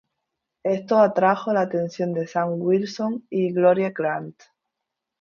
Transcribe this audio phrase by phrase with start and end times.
[0.63, 4.41] Esto atrajo la atención de Sam Wilson y Gloria Grant.